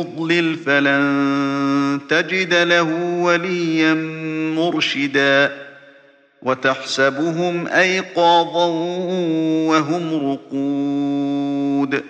يضلل 0.00 0.54
فلن 0.56 2.00
تجد 2.08 2.54
له 2.54 3.18
وليا 3.22 3.94
مرشدا 4.56 5.52
وتحسبهم 6.42 7.66
أيقاظا 7.66 8.66
وهم 9.68 10.30
رقود 10.32 12.02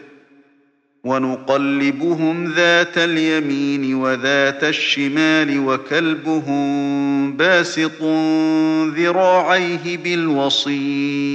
ونقلبهم 1.04 2.52
ذات 2.52 2.98
اليمين 2.98 3.94
وذات 3.94 4.64
الشمال 4.64 5.58
وكلبهم 5.58 7.36
باسط 7.36 8.02
ذراعيه 8.96 9.96
بالوصيد 9.96 11.34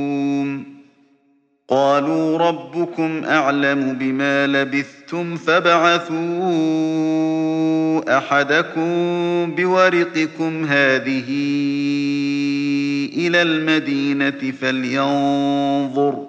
قالوا 1.71 2.37
ربكم 2.37 3.23
أعلم 3.25 3.93
بما 3.99 4.47
لبثتم 4.47 5.35
فابعثوا 5.35 6.17
أحدكم 8.17 8.91
بورقكم 9.55 10.65
هذه 10.65 11.29
إلى 13.17 13.41
المدينة 13.41 14.51
فلينظر 14.61 16.27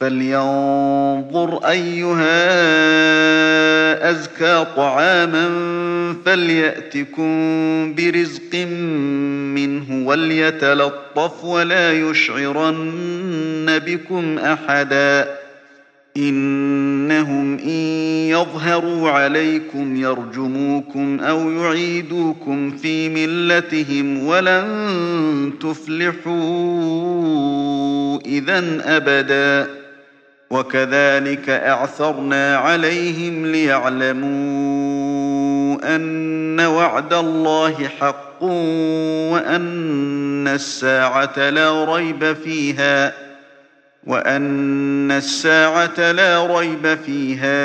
فلينظر 0.00 1.58
أيها 1.68 2.50
أزكى 4.10 4.66
طعاما 4.76 5.48
فليأتكم 6.28 7.94
برزق 7.94 8.54
منه 9.54 10.06
وليتلطف 10.06 11.44
ولا 11.44 11.92
يشعرن 11.92 13.80
بكم 13.86 14.38
أحدا 14.38 15.38
إنهم 16.16 17.58
إن 17.58 17.68
يظهروا 18.28 19.10
عليكم 19.10 19.96
يرجموكم 19.96 21.20
أو 21.20 21.50
يعيدوكم 21.50 22.70
في 22.70 23.08
ملتهم 23.08 24.26
ولن 24.26 25.52
تفلحوا 25.60 26.28
إذا 28.26 28.82
أبداً 28.96 29.78
وكذلك 30.50 31.50
أعثرنا 31.50 32.56
عليهم 32.56 33.46
ليعلموا 33.46 34.77
أن 35.80 36.60
وعد 36.60 37.14
الله 37.14 37.88
حق 38.00 38.42
وأن 39.32 40.48
الساعة 40.48 41.50
لا 41.50 41.84
ريب 41.94 42.32
فيها 42.32 43.12
وأن 44.06 45.10
الساعة 45.10 46.12
لا 46.12 46.58
ريب 46.58 46.98
فيها 47.06 47.60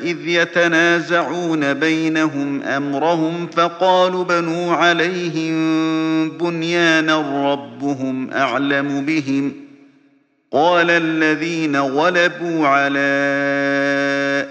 إذ 0.00 0.28
يتنازعون 0.28 1.74
بينهم 1.74 2.62
أمرهم 2.62 3.46
فقالوا 3.46 4.24
بنوا 4.24 4.74
عليهم 4.74 5.58
بنيانا 6.30 7.52
ربهم 7.52 8.30
أعلم 8.32 9.04
بهم 9.04 9.52
ۖ 9.64 9.68
قال 10.52 10.90
الذين 10.90 11.76
غلبوا 11.76 12.66
على 12.66 12.98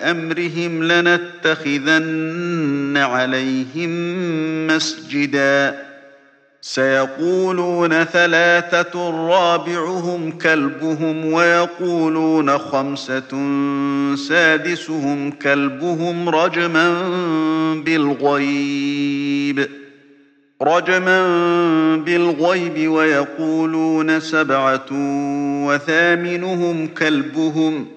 أمرهم 0.01 0.83
لنتخذن 0.83 2.97
عليهم 2.97 3.91
مسجدا. 4.67 5.87
سيقولون 6.61 8.03
ثلاثة 8.03 9.09
رابعهم 9.29 10.31
كلبهم 10.31 11.33
ويقولون 11.33 12.57
خمسة 12.57 13.45
سادسهم 14.15 15.31
كلبهم 15.31 16.29
رجما 16.29 17.03
بالغيب. 17.85 19.67
رجما 20.61 21.25
بالغيب 21.95 22.91
ويقولون 22.91 24.19
سبعة 24.19 24.85
وثامنهم 25.67 26.87
كلبهم. 26.87 27.96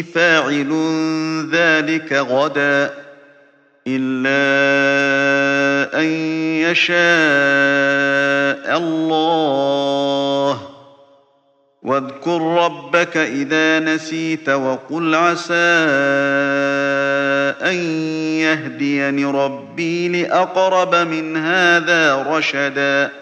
فاعل 0.00 0.72
ذلك 1.52 2.12
غدا 2.12 2.90
إلا 3.86 4.42
أن 6.00 6.06
يشاء 6.70 6.96
الله. 8.78 10.60
واذكر 11.82 12.40
ربك 12.42 13.16
إذا 13.16 13.78
نسيت 13.78 14.48
وقل 14.48 15.14
عسى 15.14 15.54
أن 17.62 17.76
يهديني 18.40 19.24
ربي 19.24 20.08
لأقرب 20.08 20.94
من 20.94 21.36
هذا 21.36 22.22
رشداً. 22.22 23.21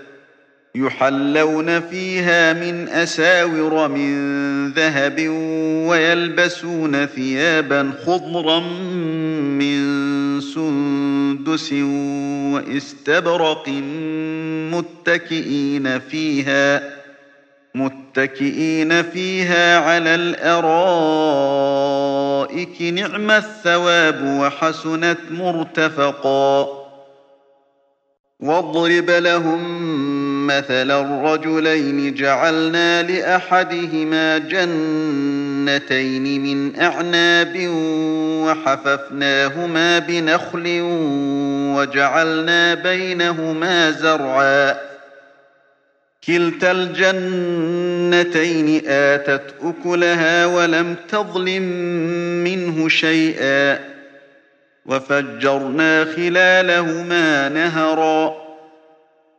يحلون 0.75 1.79
فيها 1.79 2.53
من 2.53 2.89
أساور 2.89 3.87
من 3.87 4.71
ذهب 4.71 5.27
ويلبسون 5.89 7.05
ثيابا 7.05 7.93
خضرا 8.05 8.59
من 9.59 9.81
سندس 10.41 11.73
واستبرق 12.53 13.69
متكئين 14.71 15.99
فيها 15.99 16.81
متكئين 17.75 19.03
فيها 19.03 19.79
على 19.79 20.15
الأرائك 20.15 20.81
نعم 22.81 23.31
الثواب 23.31 24.23
وحسنت 24.23 25.19
مرتفقا. 25.31 26.81
واضرب 28.41 29.09
لهم 29.09 30.10
مثل 30.57 30.91
الرجلين 30.91 32.13
جعلنا 32.13 33.03
لأحدهما 33.03 34.37
جنتين 34.37 36.43
من 36.43 36.79
أعناب 36.79 37.67
وحففناهما 38.45 39.99
بنخل 39.99 40.79
وجعلنا 41.75 42.73
بينهما 42.73 43.91
زرعا. 43.91 44.77
كلتا 46.27 46.71
الجنتين 46.71 48.81
آتت 48.87 49.53
أكلها 49.63 50.45
ولم 50.45 50.95
تظلم 51.09 51.63
منه 52.43 52.89
شيئا. 52.89 53.79
وفجرنا 54.85 56.05
خلالهما 56.15 57.49
نهرا. 57.49 58.40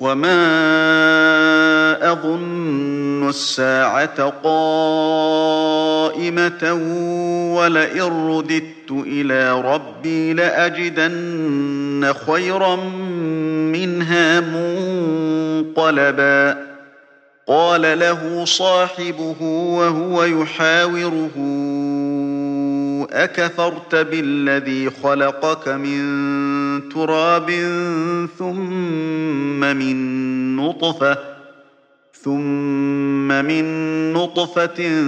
وما 0.00 0.38
أظن 2.12 3.28
الساعة 3.28 4.22
قائمة 4.44 5.52
ولئن 7.56 8.28
رددت 8.28 8.90
إلى 8.90 9.60
ربي 9.60 10.32
لأجدن 10.32 12.12
خيرا 12.26 12.76
منها 13.74 14.40
منقلبا 15.60 15.88
قال 17.46 17.98
له 17.98 18.44
صاحبه 18.44 19.42
وهو 19.42 20.24
يحاوره 20.24 21.30
أكفرت 23.12 23.94
بالذي 23.94 24.90
خلقك 25.02 25.68
من 25.68 26.28
تراب 26.94 27.50
ثم 28.38 29.60
من 29.60 29.96
نطفة 30.56 31.18
ثم 32.22 33.28
من 33.28 33.64
نطفة 34.12 35.02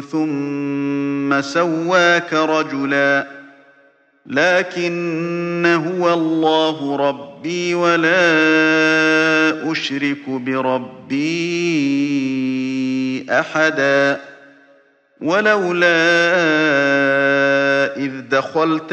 ثم 0.00 1.40
سواك 1.40 2.32
رجلاً 2.32 3.38
لكن 4.28 5.66
هو 5.66 6.14
الله 6.14 6.96
ربي 6.96 7.74
ولا 7.74 8.12
أشرك 9.72 10.28
بربي 10.28 11.26
أحدا. 13.30 14.20
ولولا 15.20 15.96
إذ 17.96 18.20
دخلت 18.30 18.92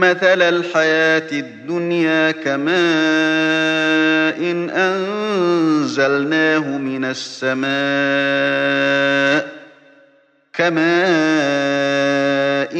مثل 0.00 0.42
الحياة 0.42 1.28
الدنيا 1.32 2.30
كماء 2.30 2.70
إن 4.50 4.70
أنزلناه 4.70 6.78
من 6.78 7.04
السماء 7.04 7.70
كماء 10.54 10.80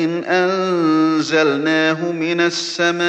إن 0.04 0.24
أنزلناه 0.24 2.12
من 2.12 2.40
السماء 2.40 3.00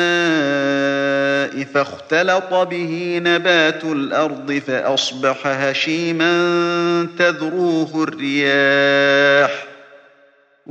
فاختلط 1.74 2.53
به 2.53 3.22
نبات 3.24 3.84
الأرض 3.84 4.62
فأصبح 4.68 5.48
هشيما 5.48 7.08
تذروه 7.20 8.03
الرياح 8.03 9.71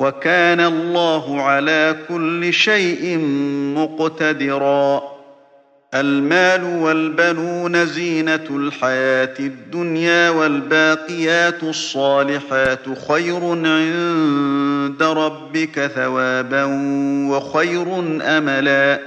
وكان 0.00 0.60
الله 0.60 1.42
على 1.42 1.96
كل 2.08 2.52
شيء 2.52 3.18
مقتدرا. 3.76 5.02
المال 5.94 6.64
والبنون 6.64 7.86
زينة 7.86 8.46
الحياة 8.50 9.34
الدنيا 9.40 10.30
والباقيات 10.30 11.62
الصالحات 11.62 12.84
خير 13.08 13.44
عند 13.44 15.02
ربك 15.02 15.86
ثوابا 15.94 16.64
وخير 17.30 17.98
أملا. 18.22 19.00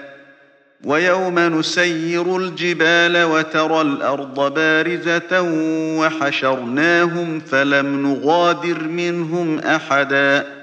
ويوم 0.84 1.40
نسير 1.40 2.38
الجبال 2.38 3.24
وترى 3.24 3.82
الأرض 3.82 4.54
بارزة 4.54 5.42
وحشرناهم 6.00 7.40
فلم 7.40 8.08
نغادر 8.08 8.84
منهم 8.84 9.60
أحدا. 9.60 10.62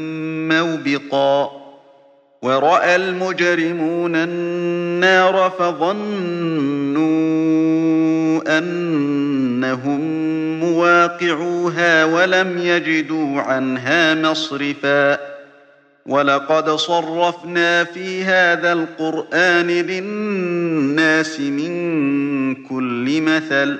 موبقا 0.51 1.51
ورأى 2.41 2.95
المجرمون 2.95 4.15
النار 4.15 5.51
فظنوا 5.59 5.91
أنهم 8.57 9.99
مواقعوها 10.59 12.05
ولم 12.05 12.57
يجدوا 12.57 13.41
عنها 13.41 14.13
مصرفاً 14.13 15.31
ولقد 16.05 16.69
صرفنا 16.69 17.83
في 17.83 18.23
هذا 18.23 18.73
القرآن 18.73 19.67
للناس 19.67 21.39
من 21.39 22.55
كل 22.55 23.21
مثل 23.21 23.79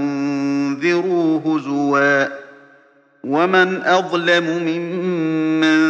أنذروا 0.81 1.39
هزوا 1.45 2.27
ومن 3.23 3.81
أظلم 3.81 4.43
ممن 4.43 5.81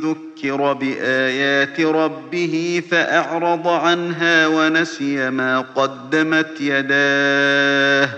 ذكر 0.00 0.72
بآيات 0.72 1.80
ربه 1.80 2.82
فأعرض 2.90 3.68
عنها 3.68 4.46
ونسي 4.46 5.30
ما 5.30 5.60
قدمت 5.60 6.60
يداه 6.60 8.08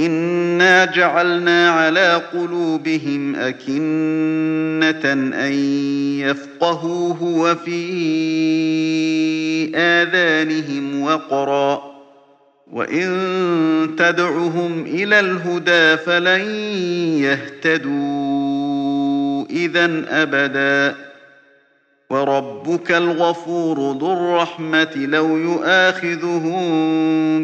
إنا 0.00 0.84
جعلنا 0.84 1.70
على 1.70 2.22
قلوبهم 2.32 3.34
أكنة 3.36 5.12
أن 5.46 5.52
يفقهوه 6.20 7.22
وفي 7.22 7.82
آذانهم 9.76 11.02
وقرا 11.02 11.91
وإن 12.72 13.06
تدعهم 13.98 14.82
إلى 14.86 15.20
الهدى 15.20 15.96
فلن 15.96 16.40
يهتدوا 17.20 17.92
إذا 19.50 20.04
أبداً 20.08 21.12
وربك 22.12 22.92
الغفور 22.92 23.98
ذو 23.98 24.12
الرحمة 24.12 24.90
لو 24.96 25.36
يؤاخذهم 25.36 26.60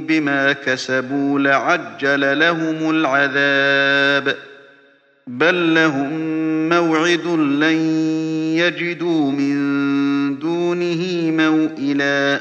بما 0.06 0.52
كسبوا 0.52 1.40
لعجل 1.40 2.38
لهم 2.38 2.90
العذاب 2.90 4.36
بل 5.26 5.74
لهم 5.74 6.12
موعد 6.68 7.26
لن 7.36 7.78
يجدوا 8.56 9.30
من 9.30 9.58
دونه 10.38 11.30
موئلا 11.30 12.40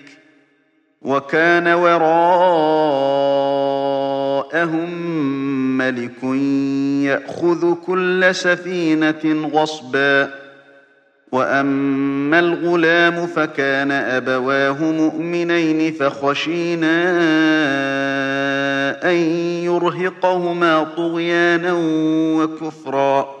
وكان 1.01 1.67
وراءهم 1.67 2.17
ملك 5.77 6.23
يأخذ 7.03 7.73
كل 7.73 8.35
سفينة 8.35 9.49
غصباً. 9.53 10.41
وأما 11.31 12.39
الغلام 12.39 13.27
فكان 13.27 13.91
أبواه 13.91 14.83
مؤمنين 14.83 15.93
فخشينا 15.93 17.01
أن 19.03 19.15
يرهقهما 19.65 20.83
طغيانا 20.83 21.73
وكفرا. 22.37 23.40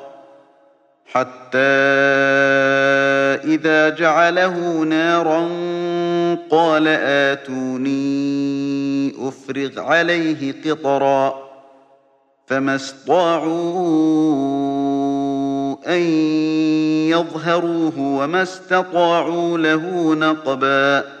حتى 1.13 1.57
إذا 3.43 3.89
جعله 3.89 4.83
نارا 4.83 5.47
قال 6.49 6.87
آتوني 6.87 8.01
أفرغ 9.27 9.79
عليه 9.79 10.55
قطرا 10.65 11.51
فما 12.47 12.75
استطاعوا 12.75 13.51
أن 15.87 16.01
يظهروه 17.09 17.99
وما 17.99 18.41
استطاعوا 18.41 19.57
له 19.57 20.15
نقبا 20.15 21.20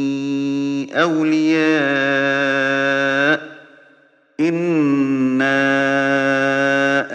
أولياء. 0.93 1.61
إنا 4.39 5.61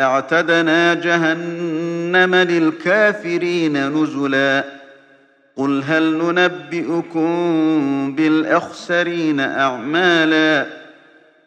أعتدنا 0.04 0.94
جهنم 0.94 2.34
للكافرين 2.34 3.88
نزلا. 3.88 4.64
قل 5.56 5.82
هل 5.86 6.16
ننبئكم 6.16 7.26
بالأخسرين 8.16 9.40
أعمالا؟ 9.40 10.66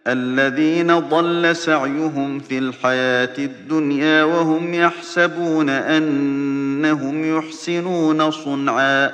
الذين 0.08 1.00
ضل 1.00 1.56
سعيهم 1.56 2.40
في 2.40 2.58
الحياة 2.58 3.38
الدنيا 3.38 4.24
وهم 4.24 4.74
يحسبون 4.74 5.70
أنهم 5.70 7.38
يحسنون 7.38 8.32
صنعا. 8.32 9.12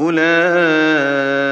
أولئك 0.00 1.51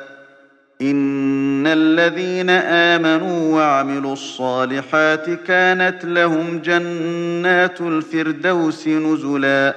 إن 0.81 1.67
الذين 1.67 2.49
آمنوا 2.49 3.55
وعملوا 3.55 4.13
الصالحات 4.13 5.29
كانت 5.29 6.05
لهم 6.05 6.59
جنات 6.59 7.81
الفردوس 7.81 8.87
نزلا 8.87 9.75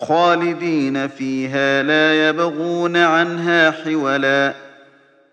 خالدين 0.00 1.08
فيها 1.08 1.82
لا 1.82 2.28
يبغون 2.28 2.96
عنها 2.96 3.70
حولا 3.70 4.54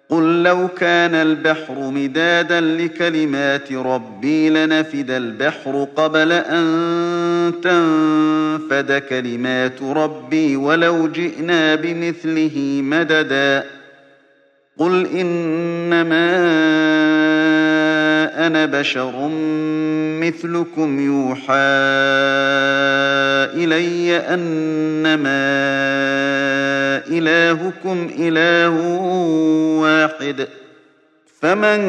قل 0.09 0.43
لو 0.43 0.67
كان 0.67 1.15
البحر 1.15 1.79
مدادا 1.79 2.61
لكلمات 2.61 3.71
ربي 3.71 4.49
لنفد 4.49 5.11
البحر 5.11 5.87
قبل 5.95 6.31
أن 6.31 6.65
تنفد 7.63 9.03
كلمات 9.09 9.81
ربي 9.81 10.55
ولو 10.55 11.07
جئنا 11.07 11.75
بمثله 11.75 12.81
مددا 12.83 13.74
قل 14.77 15.07
إنما 15.07 16.35
أنا 18.47 18.65
بشر 18.65 19.27
مثلكم 20.21 20.99
يوحى 20.99 21.53
إلي 23.55 24.17
أنما 24.17 25.45
إلهكم 27.07 28.09
إله 28.19 28.69
واحد 29.79 30.47
فمن 31.41 31.79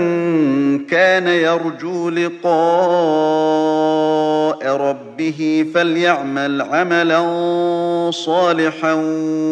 كان 0.87 1.29
يرجو 1.29 2.11
لقاء 2.11 2.47
ربه 4.77 5.67
فليعمل 5.75 6.63
عملا 6.63 7.21
صالحا 8.11 8.93